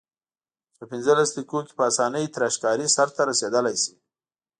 په 0.77 0.83
پنځلس 0.91 1.29
دقیقو 1.33 1.59
کې 1.67 1.73
په 1.77 1.83
اسانۍ 1.91 2.25
تراشکاري 2.35 2.87
سرته 2.95 3.21
رسیدلای 3.31 3.75
شي. 3.83 3.93